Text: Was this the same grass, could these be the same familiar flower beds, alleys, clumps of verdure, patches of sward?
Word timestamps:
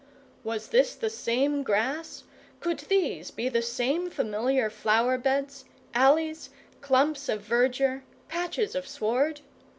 Was 0.43 0.69
this 0.69 0.95
the 0.95 1.11
same 1.11 1.61
grass, 1.61 2.23
could 2.59 2.79
these 2.79 3.29
be 3.29 3.49
the 3.49 3.61
same 3.61 4.09
familiar 4.09 4.67
flower 4.71 5.15
beds, 5.19 5.63
alleys, 5.93 6.49
clumps 6.81 7.29
of 7.29 7.41
verdure, 7.41 8.01
patches 8.27 8.73
of 8.73 8.87
sward? 8.87 9.41